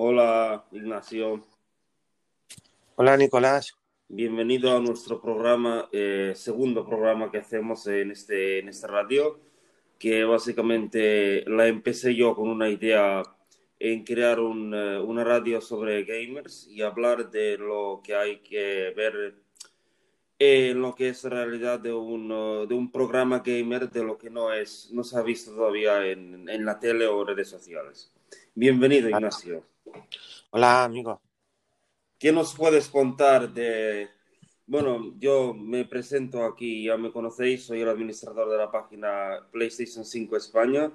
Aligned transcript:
Hola, 0.00 0.64
Ignacio. 0.70 1.42
Hola, 2.94 3.16
Nicolás. 3.16 3.76
Bienvenido 4.06 4.76
a 4.76 4.80
nuestro 4.80 5.20
programa, 5.20 5.88
eh, 5.90 6.34
segundo 6.36 6.86
programa 6.86 7.32
que 7.32 7.38
hacemos 7.38 7.84
en 7.88 8.12
este, 8.12 8.60
en 8.60 8.68
esta 8.68 8.86
radio, 8.86 9.40
que 9.98 10.22
básicamente 10.22 11.42
la 11.48 11.66
empecé 11.66 12.14
yo 12.14 12.36
con 12.36 12.48
una 12.48 12.68
idea 12.68 13.24
en 13.80 14.04
crear 14.04 14.38
un, 14.38 14.72
eh, 14.72 15.00
una 15.00 15.24
radio 15.24 15.60
sobre 15.60 16.04
gamers 16.04 16.68
y 16.68 16.82
hablar 16.82 17.28
de 17.32 17.58
lo 17.58 18.00
que 18.04 18.14
hay 18.14 18.38
que 18.38 18.92
ver 18.96 19.34
en 20.38 20.80
lo 20.80 20.94
que 20.94 21.08
es 21.08 21.24
realidad 21.24 21.80
de 21.80 21.92
un, 21.92 22.30
uh, 22.30 22.66
de 22.68 22.74
un 22.76 22.92
programa 22.92 23.40
gamer, 23.40 23.90
de 23.90 24.04
lo 24.04 24.16
que 24.16 24.30
no 24.30 24.52
es, 24.52 24.90
no 24.92 25.02
se 25.02 25.18
ha 25.18 25.22
visto 25.22 25.52
todavía 25.56 26.06
en, 26.06 26.48
en 26.48 26.64
la 26.64 26.78
tele 26.78 27.08
o 27.08 27.24
redes 27.24 27.48
sociales. 27.48 28.12
Bienvenido, 28.54 29.08
Ignacio. 29.08 29.64
Hola, 30.50 30.84
amigo. 30.84 31.20
¿Qué 32.18 32.32
nos 32.32 32.54
puedes 32.54 32.88
contar 32.88 33.52
de... 33.52 34.08
Bueno, 34.66 35.14
yo 35.18 35.54
me 35.54 35.84
presento 35.84 36.44
aquí, 36.44 36.84
ya 36.84 36.96
me 36.96 37.12
conocéis, 37.12 37.64
soy 37.64 37.80
el 37.80 37.88
administrador 37.88 38.50
de 38.50 38.58
la 38.58 38.70
página 38.70 39.46
PlayStation 39.50 40.04
5 40.04 40.36
España 40.36 40.92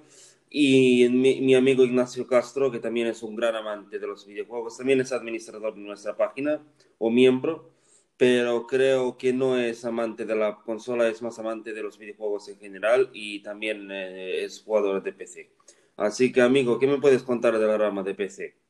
y 0.50 1.10
mi, 1.10 1.42
mi, 1.42 1.56
amigo 1.56 1.84
Ignacio 1.84 2.28
Castro, 2.28 2.72
que 2.72 2.80
también 2.80 3.08
es 3.08 3.24
un 3.24 3.36
gran 3.36 3.56
amante 3.56 3.98
de 3.98 4.06
los 4.06 4.28
videojuegos, 4.28 4.78
también 4.78 5.02
es 5.02 5.12
administrador 5.12 5.74
de 5.74 5.82
nuestra 5.82 6.16
página 6.16 6.62
o 7.00 7.10
miembro, 7.10 7.72
pero 8.18 8.68
creo 8.68 9.18
que 9.18 9.34
no 9.34 9.58
es 9.58 9.86
amante 9.86 10.26
de 10.26 10.36
la 10.36 10.58
consola, 10.58 11.08
es 11.08 11.22
más 11.24 11.40
amante 11.40 11.74
de 11.74 11.82
los 11.82 11.98
videojuegos 11.98 12.50
en 12.50 12.60
general 12.60 13.10
y 13.14 13.42
también 13.42 13.90
eh, 13.92 14.44
es 14.44 14.62
jugador 14.62 15.02
de 15.02 15.14
PC. 15.14 15.50
Así 15.98 16.32
que, 16.32 16.42
amigo, 16.42 16.78
¿qué 16.80 16.88
me 16.88 17.00
puedes 17.00 17.24
contar 17.24 17.58
de 17.58 17.68
la 17.68 17.78
rama 17.78 18.04
de 18.04 18.14
PC? 18.16 18.63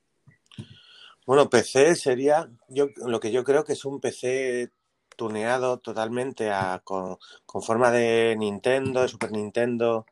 Bueno, 1.26 1.50
PC 1.50 1.96
sería 1.96 2.50
yo, 2.68 2.88
lo 2.98 3.20
que 3.20 3.32
yo 3.32 3.44
creo 3.44 3.64
que 3.64 3.74
es 3.74 3.86
un 3.86 4.02
PC 4.02 4.72
tuneado 5.16 5.80
totalmente 5.80 6.52
a, 6.52 6.82
con, 6.84 7.18
forma 7.62 7.92
de 7.92 8.36
Nintendo, 8.38 9.02
de 9.02 9.08
Super 9.08 9.32
Nintendo, 9.32 10.06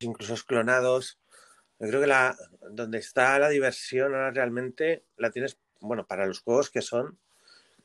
incluso 0.00 0.34
clonados. 0.46 1.18
Yo 1.78 1.88
creo 1.88 2.00
que 2.02 2.06
la, 2.06 2.36
donde 2.70 2.98
está 2.98 3.38
la 3.38 3.48
diversión 3.48 4.14
ahora 4.14 4.30
realmente 4.32 5.04
la 5.16 5.30
tienes, 5.30 5.56
bueno, 5.80 6.06
para 6.06 6.26
los 6.26 6.40
juegos 6.40 6.68
que 6.70 6.82
son, 6.82 7.18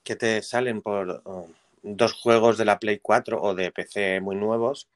que 0.03 0.17
te 0.17 0.41
salen 0.41 0.81
por 0.81 1.21
oh, 1.23 1.47
dos 1.81 2.13
juegos 2.13 2.57
de 2.57 2.65
la 2.65 2.79
Play 2.79 2.99
4 2.99 3.41
o 3.41 3.55
de 3.55 3.71
PC 3.71 4.19
muy 4.19 4.35
nuevos 4.35 4.89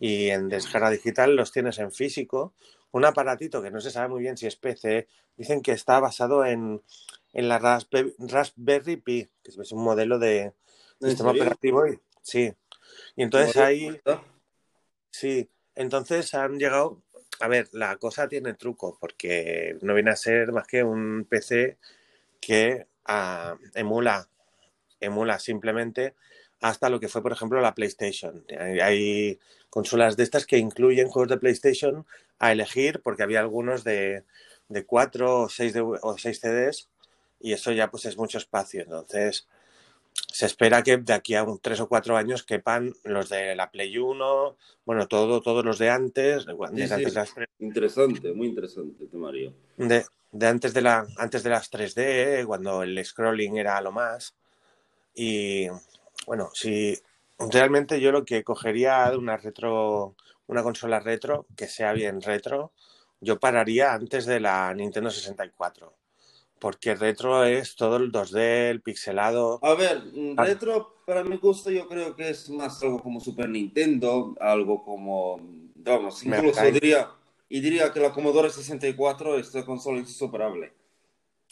y 0.00 0.30
en 0.30 0.48
descarga 0.48 0.90
digital 0.90 1.36
los 1.36 1.52
tienes 1.52 1.78
en 1.78 1.92
físico. 1.92 2.54
Un 2.96 3.04
aparatito 3.04 3.60
que 3.60 3.70
no 3.70 3.78
se 3.82 3.90
sabe 3.90 4.08
muy 4.08 4.22
bien 4.22 4.38
si 4.38 4.46
es 4.46 4.56
PC, 4.56 5.06
dicen 5.36 5.60
que 5.60 5.72
está 5.72 6.00
basado 6.00 6.46
en, 6.46 6.80
en 7.34 7.46
la 7.46 7.58
Raspberry, 7.58 8.14
Raspberry 8.18 8.96
Pi, 8.96 9.28
que 9.42 9.50
es 9.50 9.72
un 9.72 9.84
modelo 9.84 10.18
de 10.18 10.54
sistema 11.02 11.32
serio? 11.32 11.42
operativo. 11.42 11.86
Y, 11.86 12.00
sí. 12.22 12.54
Y 13.14 13.22
entonces 13.22 13.54
ahí. 13.58 14.00
Sí. 15.10 15.46
Entonces 15.74 16.32
han 16.32 16.58
llegado. 16.58 17.02
A 17.40 17.48
ver, 17.48 17.68
la 17.72 17.98
cosa 17.98 18.28
tiene 18.28 18.54
truco, 18.54 18.96
porque 18.98 19.76
no 19.82 19.92
viene 19.92 20.12
a 20.12 20.16
ser 20.16 20.52
más 20.52 20.66
que 20.66 20.82
un 20.82 21.26
PC 21.28 21.76
que 22.40 22.86
uh, 23.06 23.58
emula, 23.74 24.26
emula 25.00 25.38
simplemente 25.38 26.14
hasta 26.62 26.88
lo 26.88 26.98
que 26.98 27.08
fue, 27.08 27.22
por 27.22 27.32
ejemplo, 27.32 27.60
la 27.60 27.74
PlayStation. 27.74 28.42
Hay, 28.58 28.80
hay, 28.80 29.38
consolas 29.68 30.16
de 30.16 30.22
estas 30.22 30.46
que 30.46 30.56
incluyen 30.56 31.08
juegos 31.08 31.28
de 31.28 31.36
PlayStation 31.36 32.06
a 32.38 32.52
elegir, 32.52 33.00
porque 33.02 33.22
había 33.22 33.40
algunos 33.40 33.84
de, 33.84 34.24
de 34.68 34.84
4 34.84 35.42
o 35.42 35.48
6, 35.48 35.72
de, 35.72 35.80
o 35.80 36.16
6 36.18 36.40
CDs, 36.40 36.88
y 37.40 37.52
eso 37.52 37.72
ya 37.72 37.90
pues 37.90 38.04
es 38.06 38.16
mucho 38.16 38.38
espacio. 38.38 38.82
Entonces, 38.82 39.46
se 40.32 40.46
espera 40.46 40.82
que 40.82 40.96
de 40.96 41.12
aquí 41.12 41.34
a 41.34 41.44
un 41.44 41.58
3 41.58 41.80
o 41.80 41.88
4 41.88 42.16
años 42.16 42.42
quepan 42.42 42.94
los 43.04 43.28
de 43.28 43.54
la 43.54 43.70
Play 43.70 43.96
1, 43.96 44.56
bueno, 44.84 45.06
todo, 45.08 45.40
todos 45.40 45.64
los 45.64 45.78
de 45.78 45.90
antes. 45.90 46.44
Sí, 46.44 46.52
de 46.72 46.86
sí. 46.86 46.94
antes 46.94 47.14
de 47.14 47.20
las, 47.20 47.34
Interesante, 47.58 48.32
muy 48.32 48.48
interesante, 48.48 49.06
Mario. 49.12 49.54
de, 49.76 50.04
de 50.32 50.46
antes, 50.46 50.74
de 50.74 50.82
la, 50.82 51.06
antes 51.16 51.42
de 51.42 51.50
las 51.50 51.70
3D, 51.70 52.44
cuando 52.46 52.82
el 52.82 53.02
scrolling 53.04 53.56
era 53.56 53.80
lo 53.80 53.92
más. 53.92 54.34
Y 55.14 55.68
bueno, 56.26 56.50
si 56.52 56.98
realmente 57.38 58.00
yo 58.00 58.12
lo 58.12 58.24
que 58.24 58.44
cogería 58.44 59.10
de 59.10 59.16
una 59.16 59.36
retro, 59.36 60.14
una 60.46 60.62
consola 60.62 61.00
retro, 61.00 61.46
que 61.56 61.66
sea 61.68 61.92
bien 61.92 62.20
retro, 62.20 62.72
yo 63.20 63.38
pararía 63.38 63.92
antes 63.92 64.26
de 64.26 64.40
la 64.40 64.72
Nintendo 64.74 65.10
64. 65.10 65.94
Porque 66.58 66.94
retro 66.94 67.44
es 67.44 67.76
todo 67.76 67.96
el 67.96 68.10
2D, 68.10 68.70
el 68.70 68.80
pixelado. 68.80 69.60
A 69.62 69.74
ver, 69.74 70.02
retro 70.36 70.96
para 71.06 71.22
mi 71.22 71.36
gusto 71.36 71.70
yo 71.70 71.86
creo 71.86 72.16
que 72.16 72.30
es 72.30 72.50
más 72.50 72.82
algo 72.82 73.00
como 73.00 73.20
Super 73.20 73.48
Nintendo, 73.48 74.34
algo 74.40 74.82
como, 74.82 75.38
vamos, 75.76 76.22
incluso 76.24 76.62
diría, 76.64 77.08
y 77.48 77.60
diría 77.60 77.92
que 77.92 78.00
la 78.00 78.12
Commodore 78.12 78.50
64, 78.50 79.38
esta 79.38 79.64
consola 79.64 80.00
es 80.00 80.08
insuperable. 80.08 80.72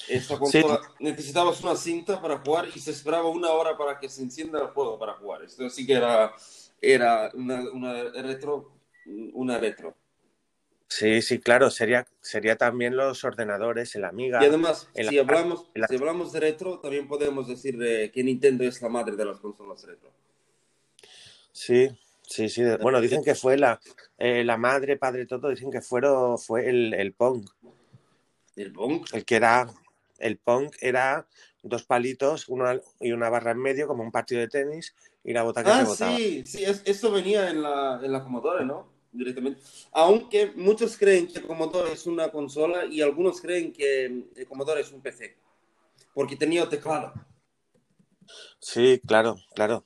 Esta 0.09 0.37
consola 0.37 0.81
sí. 0.83 1.05
necesitabas 1.05 1.63
una 1.63 1.77
cinta 1.77 2.21
para 2.21 2.39
jugar 2.39 2.67
y 2.75 2.81
se 2.81 2.91
esperaba 2.91 3.29
una 3.29 3.51
hora 3.51 3.79
para 3.79 4.01
que 4.01 4.09
se 4.09 4.23
encienda 4.23 4.61
el 4.61 4.69
juego 4.69 4.99
para 4.99 5.15
jugar. 5.15 5.45
Esto 5.45 5.71
sí 5.71 5.87
que 5.87 5.93
era, 5.93 6.35
era 6.81 7.31
una, 7.35 7.61
una 7.71 7.93
retro, 8.11 8.73
una 9.07 9.59
retro. 9.59 9.97
Sí, 10.89 11.23
sí, 11.23 11.41
claro, 11.41 11.71
sería, 11.71 12.07
sería 12.21 12.57
también 12.57 12.97
los 12.97 13.25
ordenadores, 13.25 13.97
el 13.97 14.05
Amiga. 14.05 14.41
Y 14.43 14.47
además, 14.47 14.89
si, 14.95 15.19
hablamos, 15.19 15.67
si 15.89 15.97
hablamos 15.97 16.33
de 16.33 16.41
retro, 16.41 16.79
también 16.79 17.09
podemos 17.09 17.49
decir 17.49 17.77
eh, 17.83 18.13
que 18.13 18.23
Nintendo 18.23 18.65
es 18.65 18.81
la 18.81 18.89
madre 18.89 19.17
de 19.17 19.25
las 19.25 19.41
consolas 19.41 19.85
retro. 19.85 20.11
Sí, 21.51 21.89
sí, 22.23 22.49
sí. 22.49 22.63
Bueno, 22.81 23.01
dicen 23.01 23.25
que 23.25 23.35
fue 23.35 23.57
la, 23.57 23.81
eh, 24.19 24.45
la 24.45 24.57
madre, 24.57 24.97
padre, 24.97 25.27
todo, 25.27 25.49
dicen 25.49 25.71
que 25.71 25.81
fueron, 25.81 26.39
fue 26.39 26.69
el, 26.69 26.95
el 26.95 27.13
Pong. 27.13 27.45
¿El 28.55 28.73
Pong? 28.73 29.05
El 29.13 29.25
que 29.25 29.37
era, 29.37 29.67
el 30.19 30.37
Pong 30.37 30.71
era 30.81 31.27
dos 31.63 31.85
palitos 31.85 32.49
uno 32.49 32.67
y 33.01 33.11
una 33.11 33.31
barra 33.31 33.51
en 33.51 33.59
medio, 33.59 33.89
como 33.89 34.05
un 34.05 34.13
partido 34.13 34.43
de 34.43 34.49
tenis, 34.49 34.95
y 35.25 35.33
la 35.33 35.43
bota 35.43 35.65
que 35.65 35.71
ah, 35.71 35.81
se 35.81 35.85
botaba. 35.85 36.17
Sí, 36.17 36.45
sí, 36.47 36.65
es, 36.65 36.83
eso 36.85 37.11
venía 37.11 37.51
en 37.51 37.63
la, 37.63 38.01
en 38.01 38.13
la 38.13 38.23
Commodore, 38.23 38.65
¿no? 38.65 38.94
Directamente. 39.15 39.61
Aunque 39.93 40.53
muchos 40.57 40.97
creen 40.97 41.27
que 41.27 41.43
Commodore 41.43 41.93
es 41.93 42.07
una 42.07 42.31
consola 42.31 42.85
y 42.85 43.01
algunos 43.01 43.41
creen 43.41 43.73
que 43.73 44.05
el 44.05 44.47
Commodore 44.47 44.81
es 44.81 44.93
un 44.93 45.01
PC, 45.01 45.37
porque 46.13 46.37
tenía 46.37 46.69
teclado. 46.69 47.13
Sí, 48.59 49.01
claro, 49.07 49.37
claro. 49.55 49.85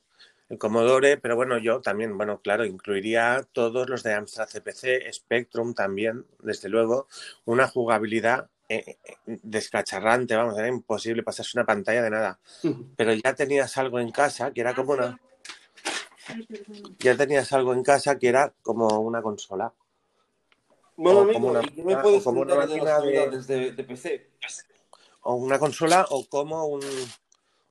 El 0.49 0.57
Commodore, 0.57 1.17
pero 1.17 1.35
bueno, 1.35 1.59
yo 1.59 1.79
también, 1.79 2.17
bueno, 2.17 2.41
claro, 2.41 2.65
incluiría 2.65 3.45
todos 3.53 3.87
los 3.87 4.01
de 4.01 4.13
Amstrad 4.13 4.49
CPC, 4.49 5.13
Spectrum 5.13 5.75
también, 5.75 6.25
desde 6.41 6.69
luego, 6.69 7.07
una 7.45 7.67
jugabilidad 7.67 8.49
eh, 8.67 8.97
descacharrante, 9.25 10.35
vamos, 10.35 10.57
era 10.57 10.67
imposible 10.67 11.23
pasarse 11.23 11.57
una 11.57 11.65
pantalla 11.65 12.01
de 12.01 12.09
nada. 12.09 12.39
Pero 12.95 13.13
ya 13.13 13.35
tenías 13.35 13.77
algo 13.77 13.99
en 13.99 14.11
casa 14.11 14.51
que 14.51 14.61
era 14.61 14.73
como 14.73 14.93
una 14.93 15.19
ya 16.99 17.15
tenías 17.15 17.51
algo 17.53 17.73
en 17.73 17.83
casa 17.83 18.17
que 18.17 18.27
era 18.27 18.53
como 18.61 18.87
una 18.99 19.21
consola. 19.21 19.73
Bueno, 20.95 21.21
amigo, 21.21 21.33
como 21.33 21.47
una, 21.49 21.61
¿y 21.61 21.69
qué 21.69 21.83
me 21.83 21.97
puedes 21.97 22.23
como 22.23 22.41
una 22.41 22.55
máquina 22.55 22.99
de, 22.99 23.41
de, 23.41 23.71
de, 23.71 23.83
PC? 23.83 24.31
O 25.21 25.35
una 25.35 25.57
consola 25.57 26.05
o 26.09 26.25
como 26.27 26.65
un... 26.65 26.81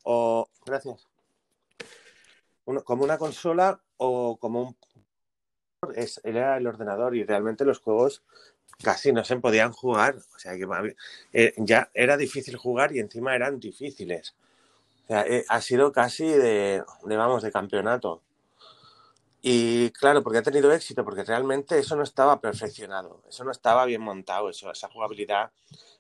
O, 0.05 0.49
gracias. 0.65 1.07
Uno, 2.65 2.83
como 2.85 3.05
una 3.05 3.19
consola 3.19 3.81
o 3.99 4.39
como 4.39 4.63
un... 4.63 4.77
Es, 5.95 6.21
era 6.25 6.57
el 6.57 6.67
ordenador 6.67 7.15
y 7.15 7.25
realmente 7.25 7.65
los 7.65 7.81
juegos 7.81 8.23
casi 8.83 9.13
no 9.13 9.25
se 9.25 9.37
podían 9.37 9.73
jugar. 9.73 10.17
O 10.35 10.39
sea, 10.39 10.57
que 10.57 10.67
eh, 11.33 11.53
ya 11.59 11.91
era 11.95 12.17
difícil 12.17 12.57
jugar 12.57 12.95
y 12.95 13.01
encima 13.01 13.35
eran 13.35 13.61
difíciles. 13.61 14.35
O 15.05 15.07
sea, 15.09 15.27
eh, 15.27 15.45
ha 15.49 15.61
sido 15.61 15.93
casi 15.93 16.27
de, 16.27 16.83
de, 17.05 17.17
vamos, 17.17 17.43
de 17.43 17.53
campeonato. 17.53 18.23
Y 19.41 19.91
claro, 19.91 20.23
porque 20.23 20.39
ha 20.39 20.43
tenido 20.43 20.73
éxito, 20.73 21.05
porque 21.05 21.23
realmente 21.23 21.79
eso 21.79 21.95
no 21.95 22.03
estaba 22.03 22.41
perfeccionado, 22.41 23.23
eso 23.29 23.45
no 23.45 23.53
estaba 23.53 23.85
bien 23.85 24.01
montado, 24.01 24.51
eso, 24.51 24.71
esa 24.71 24.89
jugabilidad 24.89 25.53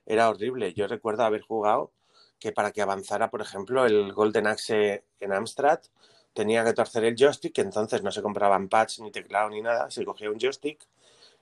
era 0.07 0.29
horrible. 0.29 0.75
Yo 0.75 0.89
recuerdo 0.89 1.23
haber 1.23 1.43
jugado 1.43 1.93
que 2.41 2.53
para 2.53 2.73
que 2.73 2.83
avanzara, 2.83 3.31
por 3.31 3.41
ejemplo, 3.41 3.87
el 3.87 4.13
Golden 4.13 4.49
Axe 4.49 5.05
en 5.21 5.33
Amstrad, 5.33 5.81
tenía 6.33 6.65
que 6.65 6.73
torcer 6.73 7.05
el 7.05 7.17
joystick, 7.17 7.53
que 7.53 7.63
entonces 7.63 8.03
no 8.03 8.11
se 8.11 8.23
compraban 8.23 8.69
pads 8.69 9.01
ni 9.01 9.11
teclado 9.11 9.51
ni 9.51 9.61
nada, 9.61 9.91
se 9.91 10.05
cogía 10.05 10.31
un 10.31 10.39
joystick 10.39 10.87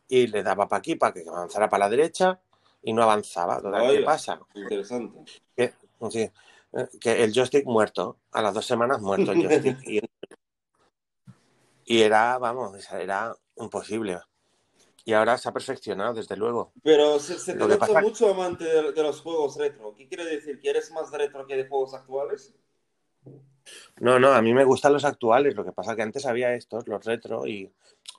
y 0.08 0.26
le 0.26 0.42
daba 0.42 0.68
para 0.68 0.78
aquí 0.78 0.94
para 0.94 1.12
que 1.12 1.24
avanzara 1.28 1.68
para 1.68 1.84
la 1.84 1.90
derecha 1.90 2.40
y 2.82 2.92
no 2.92 3.02
avanzaba. 3.02 3.60
¿Qué 3.60 4.00
pasa? 4.02 4.40
Interesante. 4.54 5.18
Que, 5.56 5.72
sí, 6.10 6.30
que 7.00 7.24
el 7.24 7.32
joystick 7.32 7.66
muerto, 7.66 8.18
a 8.32 8.42
las 8.42 8.54
dos 8.54 8.64
semanas 8.64 9.00
muerto 9.00 9.32
el 9.32 9.42
joystick. 9.48 9.86
y, 9.86 10.00
y 11.86 12.02
era, 12.02 12.36
vamos, 12.36 12.76
era 12.92 13.34
imposible. 13.56 14.18
y 15.06 15.12
ahora 15.14 15.38
se 15.38 15.48
ha 15.48 15.52
perfeccionado, 15.52 16.12
desde 16.14 16.36
luego. 16.36 16.72
Pero 16.82 17.18
se, 17.20 17.38
se 17.38 17.54
te 17.54 17.76
pasa- 17.78 18.00
mucho 18.02 18.28
amante 18.28 18.64
de, 18.64 18.92
de 18.92 19.02
los 19.02 19.20
juegos 19.22 19.56
retro. 19.56 19.94
¿Qué 19.94 20.08
quiere 20.08 20.24
decir? 20.26 20.60
¿Que 20.60 20.68
eres 20.70 20.90
más 20.90 21.10
de 21.12 21.18
retro 21.18 21.46
que 21.46 21.56
de 21.56 21.68
juegos 21.68 21.94
actuales? 21.94 22.52
No, 24.00 24.18
no, 24.18 24.32
a 24.32 24.42
mí 24.42 24.52
me 24.52 24.64
gustan 24.64 24.92
los 24.92 25.04
actuales, 25.04 25.54
lo 25.54 25.64
que 25.64 25.72
pasa 25.72 25.96
que 25.96 26.02
antes 26.02 26.26
había 26.26 26.54
estos, 26.54 26.86
los 26.86 27.04
retro, 27.04 27.46
y 27.46 27.72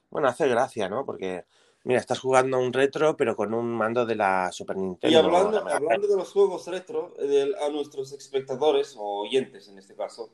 bueno, 0.09 0.27
hace 0.27 0.47
gracia, 0.47 0.89
¿no? 0.89 1.05
Porque, 1.05 1.45
mira, 1.83 1.99
estás 1.99 2.19
jugando 2.19 2.57
a 2.57 2.59
un 2.59 2.73
retro, 2.73 3.15
pero 3.15 3.35
con 3.35 3.53
un 3.53 3.67
mando 3.69 4.05
de 4.05 4.15
la 4.15 4.51
Super 4.51 4.75
Nintendo. 4.77 5.13
Y 5.13 5.15
hablando, 5.19 5.57
hablando 5.69 6.07
de 6.07 6.15
los 6.17 6.31
juegos 6.31 6.67
retro, 6.67 7.13
eh, 7.19 7.27
del- 7.27 7.55
a 7.55 7.69
nuestros 7.69 8.11
espectadores 8.13 8.95
o 8.97 9.21
oyentes 9.23 9.67
en 9.69 9.77
este 9.77 9.95
caso, 9.95 10.29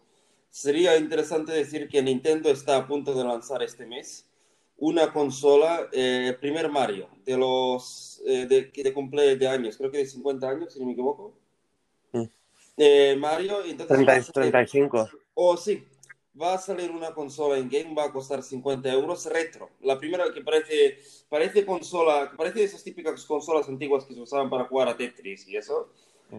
sería 0.53 0.95
interesante 0.97 1.51
decir 1.51 1.89
que 1.89 2.03
Nintendo 2.03 2.51
está 2.51 2.77
a 2.77 2.87
punto 2.87 3.15
de 3.15 3.23
lanzar 3.23 3.63
este 3.63 3.87
mes 3.87 4.27
una 4.77 5.11
consola, 5.11 5.87
eh, 5.91 6.27
el 6.29 6.35
primer 6.37 6.69
Mario, 6.69 7.09
de 7.25 7.37
los 7.37 8.21
eh, 8.25 8.45
de, 8.45 8.71
que 8.71 8.93
cumple 8.93 9.35
de 9.35 9.47
años, 9.47 9.77
creo 9.77 9.89
que 9.89 9.97
de 9.99 10.05
50 10.05 10.47
años, 10.47 10.73
si 10.73 10.79
no 10.79 10.85
me 10.85 10.91
equivoco. 10.91 11.33
Mm. 12.11 12.23
Eh, 12.77 13.15
Mario, 13.17 13.63
entonces 13.65 13.97
va 13.97 14.05
30 14.05 14.11
a 14.13 14.21
salir- 14.21 14.31
35. 14.51 15.09
o 15.33 15.57
sí, 15.57 15.83
va 16.39 16.53
a 16.53 16.57
salir 16.59 16.91
una 16.91 17.15
consola 17.15 17.57
en 17.57 17.67
game, 17.69 17.95
va 17.95 18.05
a 18.05 18.11
costar 18.11 18.43
50 18.43 18.91
euros 18.93 19.25
retro. 19.25 19.71
La 19.81 19.97
primera 19.97 20.31
que 20.31 20.41
parece, 20.41 20.99
parece 21.29 21.65
consola, 21.65 22.31
parece 22.37 22.63
esas 22.63 22.83
típicas 22.83 23.25
consolas 23.25 23.67
antiguas 23.69 24.05
que 24.05 24.13
se 24.13 24.21
usaban 24.21 24.51
para 24.51 24.65
jugar 24.65 24.87
a 24.87 24.97
Tetris 24.97 25.47
y 25.47 25.57
eso. 25.57 25.89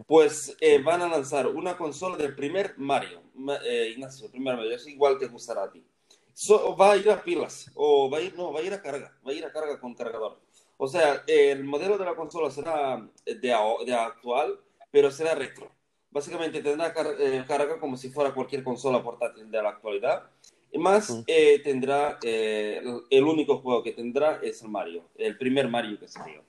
Pues 0.07 0.57
eh, 0.61 0.83
van 0.83 1.03
a 1.03 1.09
lanzar 1.09 1.47
una 1.47 1.77
consola 1.77 2.17
del 2.17 2.35
primer 2.35 2.75
Mario. 2.77 3.23
Ma- 3.35 3.59
eh, 3.65 3.91
Ignacio, 3.91 4.27
el 4.27 4.33
primer 4.33 4.57
Mario, 4.57 4.75
es 4.75 4.87
igual 4.87 5.19
te 5.19 5.27
gustará 5.27 5.65
a 5.65 5.71
ti. 5.71 5.85
So- 6.33 6.77
va 6.77 6.93
a 6.93 6.97
ir 6.97 7.11
a 7.11 7.23
pilas, 7.23 7.71
o 7.75 8.11
va 8.11 8.19
a 8.19 8.21
ir, 8.21 8.35
no, 8.35 8.53
va 8.53 8.61
a 8.61 8.63
ir 8.63 8.73
a 8.73 8.83
carga, 8.83 9.17
va 9.27 9.31
a 9.31 9.35
ir 9.35 9.45
a 9.45 9.53
carga 9.53 9.79
con 9.81 9.95
cargador. 9.95 10.41
O 10.77 10.89
sea, 10.89 11.23
el 11.27 11.63
modelo 11.65 11.97
de 11.97 12.05
la 12.05 12.17
consola 12.17 12.51
será 12.51 13.09
de, 13.25 13.53
actual, 13.95 14.59
pero 14.91 15.11
será 15.11 15.35
retro. 15.35 15.71
Básicamente 16.11 16.63
tendrá 16.63 16.93
car- 16.93 17.17
eh, 17.19 17.45
carga 17.47 17.79
como 17.79 17.97
si 17.97 18.11
fuera 18.11 18.35
cualquier 18.35 18.65
consola 18.65 19.03
portátil 19.03 19.51
de 19.51 19.63
la 19.63 19.71
actualidad. 19.71 20.31
Y 20.73 20.79
más 20.79 21.23
eh, 21.29 21.61
tendrá, 21.63 22.19
el, 22.23 23.25
único 23.25 23.59
juego 23.59 23.83
que 23.85 23.93
tendrá 23.93 24.41
es 24.43 24.61
el 24.63 24.69
Mario, 24.71 25.05
el 25.17 25.39
primer 25.39 25.69
Mario 25.69 26.01
que 26.01 26.09
salió. 26.09 26.43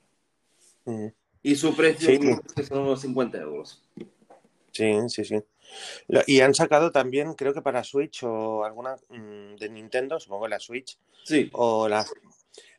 Y 1.46 1.54
su 1.54 1.76
precio 1.76 2.08
Sí. 2.08 2.18
que 2.56 2.64
son 2.64 2.80
unos 2.80 3.00
50 3.02 3.38
euros. 3.38 3.80
Sí, 4.72 4.92
sí, 5.06 5.24
sí. 5.24 5.40
Y 6.26 6.40
han 6.40 6.54
sacado 6.54 6.90
también, 6.90 7.34
creo 7.34 7.54
que 7.54 7.62
para 7.62 7.84
Switch 7.84 8.24
o 8.24 8.64
alguna 8.64 8.96
mm, 9.10 9.54
de 9.54 9.68
Nintendo, 9.68 10.18
supongo 10.18 10.48
la 10.48 10.58
Switch, 10.58 10.98
Sí, 11.22 11.48
o 11.52 11.88
la 11.88 12.04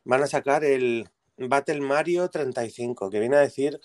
van 0.04 0.24
a 0.24 0.28
sacar 0.28 0.66
el 0.66 1.08
Battle 1.38 1.80
Mario 1.80 2.30
35, 2.30 3.10
que 3.10 3.22
viene 3.22 3.38
a 3.38 3.40
decir 3.40 3.80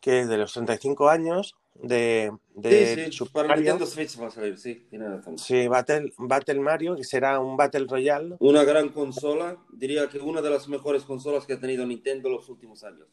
que 0.00 0.24
de 0.24 0.38
los 0.38 0.52
35 0.52 1.08
años 1.08 1.56
de, 1.74 2.30
de 2.54 2.94
sí, 2.94 3.04
sí, 3.06 3.12
Super 3.12 3.32
para 3.32 3.48
Mario, 3.48 3.62
Nintendo 3.72 3.86
Switch 3.86 4.20
va 4.22 4.28
a 4.28 4.30
salir, 4.30 4.56
sí, 4.56 4.86
tiene 4.88 5.08
razón. 5.08 5.36
sí, 5.36 5.66
Battle, 5.66 6.12
Battle 6.16 6.60
Mario, 6.60 6.94
que 6.94 7.02
será 7.02 7.40
un 7.40 7.56
Battle 7.56 7.86
Royale. 7.88 8.36
Una 8.38 8.62
gran 8.62 8.90
consola, 8.90 9.56
diría 9.72 10.08
que 10.08 10.20
una 10.20 10.42
de 10.42 10.50
las 10.50 10.68
mejores 10.68 11.02
consolas 11.02 11.44
que 11.44 11.54
ha 11.54 11.60
tenido 11.60 11.84
Nintendo 11.84 12.28
en 12.28 12.34
los 12.34 12.48
últimos 12.48 12.84
años. 12.84 13.08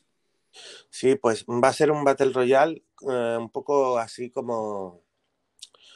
Sí, 0.89 1.15
pues 1.15 1.45
va 1.45 1.69
a 1.69 1.73
ser 1.73 1.91
un 1.91 2.03
Battle 2.03 2.31
Royale 2.31 2.83
eh, 3.09 3.37
un 3.39 3.49
poco 3.49 3.97
así 3.97 4.29
como, 4.31 5.01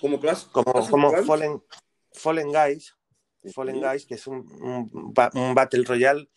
Como 0.01 0.19
Clash, 0.19 0.45
como, 0.51 0.71
Clash 0.73 0.89
como. 0.89 1.11
Fallen, 1.23 1.63
Fallen 2.13 2.47
Guys, 2.51 2.95
Fallen. 3.53 3.81
Guys, 3.81 4.05
que 4.05 4.15
es 4.15 4.27
un, 4.27 4.37
un 4.61 5.13
ba- 5.13 5.31
un 5.33 5.53
Battle 5.55 5.83
Royale, 5.83 6.29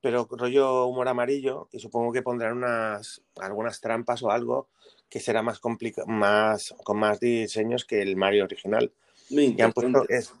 pero 0.00 0.28
rollo 0.30 0.86
humor 0.86 1.08
amarillo, 1.08 1.68
y 1.72 1.78
supongo 1.78 2.12
que 2.12 2.22
pondrán 2.22 2.56
unas 2.58 3.22
algunas 3.40 3.80
trampas 3.80 4.22
o 4.22 4.30
algo 4.30 4.68
que 5.08 5.18
será 5.20 5.42
más 5.42 5.58
complicado, 5.60 6.06
más 6.06 6.74
con 6.84 6.98
más 6.98 7.20
diseños 7.20 7.84
que 7.84 8.02
el 8.02 8.16
Mario 8.16 8.44
original. 8.44 8.92
Muy 9.30 9.54
Y 9.56 9.62
han 9.62 9.72
puesto, 9.72 10.04
es, 10.08 10.32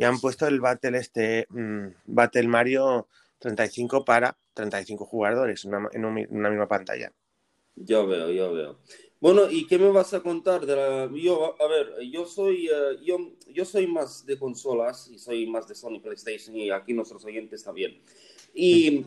han 0.00 0.20
puesto 0.20 0.46
el 0.46 0.60
Battle 0.60 0.98
este 0.98 1.46
mm, 1.48 1.86
Battle 2.06 2.48
Mario 2.48 3.08
35 3.38 4.04
para 4.04 4.38
35 4.54 5.04
jugadores 5.06 5.64
en 5.64 5.74
una, 5.74 5.88
en 5.92 6.04
una 6.36 6.50
misma 6.50 6.68
pantalla. 6.68 7.12
Ya 7.76 8.02
veo, 8.02 8.30
ya 8.30 8.48
veo. 8.48 8.78
Bueno, 9.20 9.50
¿y 9.50 9.66
qué 9.66 9.78
me 9.78 9.90
vas 9.90 10.14
a 10.14 10.20
contar 10.22 10.64
de 10.66 10.76
la... 10.76 11.10
Yo, 11.14 11.60
a 11.60 11.66
ver, 11.68 12.00
yo 12.10 12.24
soy, 12.26 12.68
eh, 12.68 12.98
yo, 13.04 13.18
yo 13.48 13.64
soy 13.64 13.86
más 13.86 14.24
de 14.24 14.38
consolas 14.38 15.08
y 15.12 15.18
soy 15.18 15.46
más 15.46 15.68
de 15.68 15.74
Sony 15.74 16.00
PlayStation 16.02 16.56
y 16.56 16.70
aquí 16.70 16.94
nuestros 16.94 17.24
oyentes 17.24 17.64
también. 17.64 18.00
Y 18.54 19.04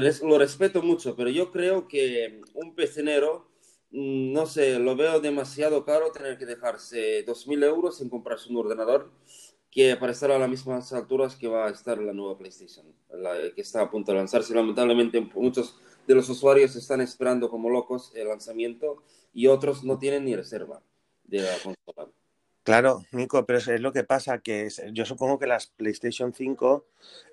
res- 0.00 0.22
lo 0.22 0.38
respeto 0.38 0.82
mucho, 0.82 1.16
pero 1.16 1.30
yo 1.30 1.50
creo 1.50 1.88
que 1.88 2.40
un 2.54 2.74
pecenero, 2.76 3.48
mm, 3.90 4.32
no 4.32 4.46
sé, 4.46 4.78
lo 4.78 4.94
veo 4.96 5.20
demasiado 5.20 5.84
caro 5.84 6.12
tener 6.12 6.38
que 6.38 6.46
dejarse 6.46 7.24
2.000 7.24 7.62
euros 7.64 8.00
en 8.00 8.08
comprarse 8.10 8.50
un 8.50 8.58
ordenador 8.58 9.10
que 9.74 9.96
para 9.96 10.12
estar 10.12 10.30
a 10.30 10.38
las 10.38 10.48
mismas 10.48 10.92
alturas 10.92 11.34
que 11.34 11.48
va 11.48 11.66
a 11.66 11.70
estar 11.70 11.98
la 11.98 12.12
nueva 12.12 12.38
PlayStation, 12.38 12.86
la 13.10 13.34
que 13.54 13.60
está 13.60 13.80
a 13.82 13.90
punto 13.90 14.12
de 14.12 14.18
lanzarse. 14.18 14.54
Lamentablemente 14.54 15.20
muchos 15.34 15.80
de 16.06 16.14
los 16.14 16.28
usuarios 16.28 16.76
están 16.76 17.00
esperando 17.00 17.50
como 17.50 17.68
locos 17.68 18.12
el 18.14 18.28
lanzamiento 18.28 19.02
y 19.32 19.48
otros 19.48 19.82
no 19.82 19.98
tienen 19.98 20.24
ni 20.26 20.36
reserva 20.36 20.80
de 21.24 21.42
la 21.42 21.54
consola. 21.58 22.08
Claro, 22.62 23.02
Nico, 23.10 23.44
pero 23.44 23.58
es, 23.58 23.80
lo 23.80 23.92
que 23.92 24.04
pasa, 24.04 24.38
que 24.38 24.68
yo 24.92 25.04
supongo 25.04 25.38
que 25.40 25.46
las 25.48 25.66
PlayStation 25.66 26.32
5 26.32 26.86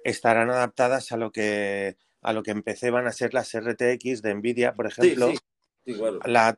estarán 0.03 0.49
adaptadas 0.49 1.11
a 1.11 1.17
lo 1.17 1.31
que 1.31 1.95
a 2.23 2.33
lo 2.33 2.43
que 2.43 2.51
en 2.51 2.63
PC 2.63 2.91
van 2.91 3.07
a 3.07 3.11
ser 3.11 3.33
las 3.33 3.53
RTX 3.55 4.21
de 4.21 4.33
Nvidia, 4.35 4.73
por 4.73 4.91
Sí, 4.91 5.01
ejemplo, 5.01 5.31
sí, 5.31 5.38
sí, 5.85 5.93
claro. 5.95 6.19
la, 6.25 6.57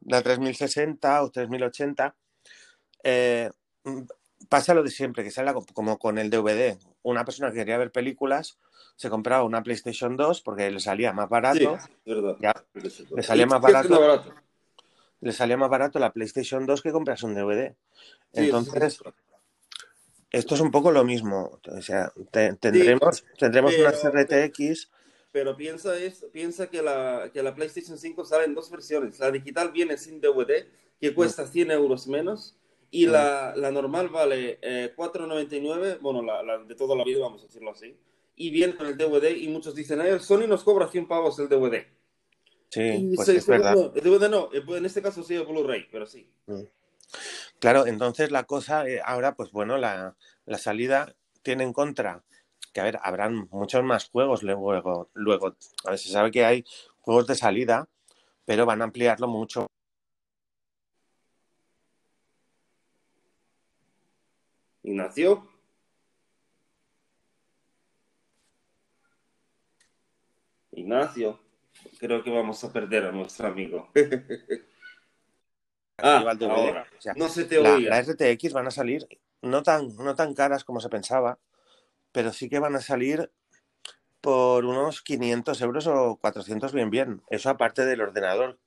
la 0.00 0.22
3060 0.22 1.22
o 1.22 1.30
3080. 1.30 2.14
eh, 3.04 3.50
mm, 3.84 4.00
pasa 4.48 4.74
lo 4.74 4.82
de 4.82 4.90
siempre, 4.90 5.22
que 5.24 5.30
sale 5.30 5.52
co- 5.52 5.66
como 5.72 5.98
con 5.98 6.18
el 6.18 6.30
DVD. 6.30 6.76
Una 7.02 7.24
persona 7.24 7.50
que 7.50 7.56
quería 7.58 7.78
ver 7.78 7.90
películas 7.92 8.58
se 8.96 9.10
compraba 9.10 9.44
una 9.44 9.62
PlayStation 9.62 10.16
2 10.16 10.40
porque 10.42 10.70
le 10.70 10.80
salía 10.80 11.12
más 11.12 11.26
Sí, 11.26 11.30
barato, 11.30 11.76
es 12.04 12.14
verdad. 12.14 12.36
ya, 12.40 12.52
le 12.74 13.22
salía 13.22 13.46
más 13.46 13.60
barato. 13.60 14.00
barato. 14.00 14.34
le 15.22 15.32
salía 15.32 15.56
más 15.56 15.68
barato 15.70 15.98
la 15.98 16.12
PlayStation 16.12 16.64
2 16.66 16.80
que 16.82 16.92
comprarse 16.92 17.26
un 17.26 17.34
DVD. 17.34 17.74
Sí, 18.32 18.44
Entonces. 18.46 19.00
Esto 20.30 20.54
es 20.54 20.60
un 20.60 20.70
poco 20.70 20.92
lo 20.92 21.02
mismo. 21.04 21.58
O 21.68 21.82
sea, 21.82 22.12
te- 22.30 22.54
tendremos, 22.54 23.24
tendremos 23.38 23.74
pero- 23.74 23.88
unas 23.88 24.04
RTX. 24.04 24.88
Pero 25.32 25.56
piensa, 25.56 25.96
es, 25.96 26.24
piensa 26.32 26.68
que, 26.68 26.82
la, 26.82 27.30
que 27.32 27.42
la 27.42 27.54
PlayStation 27.54 27.98
5 27.98 28.24
sale 28.24 28.44
en 28.46 28.54
dos 28.54 28.70
versiones. 28.70 29.18
La 29.20 29.30
digital 29.30 29.70
viene 29.72 29.96
sin 29.96 30.20
DVD, 30.20 30.66
que 31.00 31.14
cuesta 31.14 31.46
100 31.46 31.70
euros 31.70 32.06
menos, 32.08 32.56
y 32.90 33.06
Mm. 33.06 33.10
la, 33.10 33.54
la 33.56 33.70
normal 33.70 34.08
vale 34.08 34.58
eh, 34.62 34.92
4,99, 34.96 35.98
bueno, 36.00 36.22
la, 36.22 36.42
la 36.42 36.58
de 36.58 36.74
toda 36.74 36.96
la 36.96 37.04
vida, 37.04 37.20
vamos 37.20 37.42
a 37.42 37.46
decirlo 37.46 37.70
así, 37.70 37.96
y 38.36 38.50
viene 38.50 38.74
con 38.76 38.86
el 38.86 38.96
DVD, 38.96 39.30
y 39.36 39.48
muchos 39.48 39.74
dicen, 39.74 40.00
"Eh, 40.00 40.18
Sony 40.18 40.46
nos 40.46 40.64
cobra 40.64 40.88
100 40.88 41.06
pavos 41.06 41.38
el 41.38 41.48
DVD. 41.48 41.86
Sí, 42.68 42.80
Y 42.82 43.16
pues 43.16 43.28
es 43.28 43.46
verdad. 43.46 43.74
no, 43.74 43.92
el 43.94 44.02
DVD 44.02 44.28
no, 44.28 44.48
eh, 44.52 44.62
en 44.76 44.86
este 44.86 45.02
caso 45.02 45.22
sí 45.22 45.34
el 45.34 45.44
Blu-ray, 45.44 45.88
pero 45.90 46.06
sí. 46.06 46.30
Claro, 47.58 47.86
entonces 47.86 48.30
la 48.30 48.44
cosa, 48.44 48.86
eh, 48.88 49.00
ahora, 49.04 49.34
pues 49.34 49.50
bueno, 49.50 49.76
la, 49.76 50.16
la 50.46 50.58
salida 50.58 51.14
tiene 51.42 51.64
en 51.64 51.72
contra 51.72 52.22
que, 52.72 52.80
a 52.80 52.84
ver, 52.84 52.98
habrán 53.02 53.48
muchos 53.50 53.82
más 53.82 54.08
juegos 54.08 54.42
luego. 54.44 55.10
Luego, 55.14 55.56
a 55.84 55.90
ver, 55.90 55.98
se 55.98 56.08
sabe 56.10 56.30
que 56.30 56.44
hay 56.44 56.64
juegos 57.00 57.26
de 57.26 57.34
salida, 57.34 57.88
pero 58.44 58.64
van 58.66 58.80
a 58.80 58.84
ampliarlo 58.84 59.26
mucho. 59.26 59.68
Ignacio. 64.82 65.46
Ignacio, 70.72 71.40
creo 71.98 72.22
que 72.22 72.30
vamos 72.30 72.62
a 72.64 72.72
perder 72.72 73.04
a 73.06 73.12
nuestro 73.12 73.48
amigo. 73.48 73.88
Ah, 76.02 76.24
DVD. 76.34 76.50
ahora. 76.50 76.86
O 76.96 77.00
sea, 77.02 77.12
No 77.14 77.28
se 77.28 77.44
te 77.44 77.60
la, 77.60 77.74
oía. 77.74 77.90
la 77.90 77.98
RTX 78.00 78.54
van 78.54 78.66
a 78.66 78.70
salir 78.70 79.06
no 79.42 79.62
tan, 79.62 79.94
no 79.96 80.14
tan 80.14 80.32
caras 80.32 80.64
como 80.64 80.80
se 80.80 80.88
pensaba, 80.88 81.38
pero 82.10 82.32
sí 82.32 82.48
que 82.48 82.58
van 82.58 82.74
a 82.74 82.80
salir 82.80 83.30
por 84.22 84.64
unos 84.64 85.02
500 85.02 85.60
euros 85.60 85.86
o 85.88 86.16
400 86.16 86.72
bien 86.72 86.88
bien. 86.88 87.20
Eso 87.28 87.50
aparte 87.50 87.84
del 87.84 88.00
ordenador. 88.00 88.58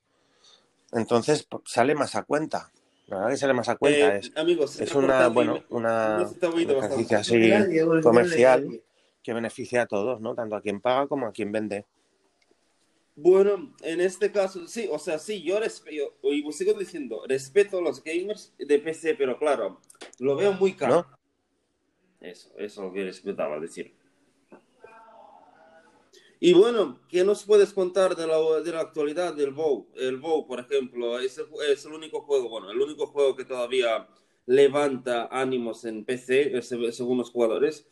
Entonces 0.91 1.47
sale 1.65 1.95
más 1.95 2.15
a 2.15 2.21
cuenta. 2.21 2.71
Verdad 3.13 3.29
que 3.29 3.37
sale 3.37 3.53
más 3.53 3.69
a 3.69 3.75
cuenta. 3.75 4.15
Eh, 4.15 4.19
es 4.19 4.31
amigos, 4.35 4.79
es 4.79 4.95
una, 4.95 5.27
bueno, 5.27 5.63
una, 5.69 6.21
ejercicio 6.21 7.17
así 7.17 7.51
comercial 8.01 8.81
que 9.21 9.33
beneficia 9.33 9.83
a 9.83 9.85
todos, 9.85 10.19
¿no? 10.19 10.35
Tanto 10.35 10.55
a 10.55 10.61
quien 10.61 10.81
paga 10.81 11.07
como 11.07 11.27
a 11.27 11.31
quien 11.31 11.51
vende. 11.51 11.85
Bueno, 13.15 13.75
en 13.81 14.01
este 14.01 14.31
caso, 14.31 14.67
sí, 14.67 14.89
o 14.91 14.97
sea, 14.97 15.19
sí, 15.19 15.43
yo 15.43 15.59
respeto, 15.59 16.15
y 16.23 16.51
sigo 16.51 16.73
diciendo, 16.73 17.23
respeto 17.27 17.77
a 17.77 17.81
los 17.81 18.03
gamers 18.03 18.53
de 18.57 18.79
PC, 18.79 19.13
pero 19.15 19.37
claro, 19.37 19.79
lo 20.19 20.35
veo 20.35 20.53
muy 20.53 20.73
caro. 20.73 20.95
¿No? 20.95 22.27
Eso, 22.27 22.49
eso 22.57 22.81
es 22.81 22.87
lo 22.87 22.91
que 22.91 23.03
respetaba 23.03 23.59
decir. 23.59 23.93
Y 26.45 26.51
bueno, 26.51 26.99
¿qué 27.07 27.23
nos 27.23 27.45
puedes 27.45 27.71
contar 27.71 28.17
de 28.17 28.27
la, 28.27 28.35
de 28.59 28.73
la 28.73 28.81
actualidad 28.81 29.33
del 29.33 29.53
WoW? 29.53 29.87
El 29.95 30.17
WoW, 30.17 30.45
por 30.45 30.59
ejemplo, 30.59 31.17
es 31.17 31.37
el, 31.37 31.45
es 31.69 31.85
el 31.85 31.93
único 31.93 32.19
juego, 32.19 32.49
bueno, 32.49 32.69
el 32.69 32.81
único 32.81 33.07
juego 33.07 33.33
que 33.33 33.45
todavía 33.45 34.09
levanta 34.45 35.29
ánimos 35.31 35.85
en 35.85 36.03
PC, 36.03 36.61
según 36.61 37.19
los 37.19 37.31
jugadores. 37.31 37.87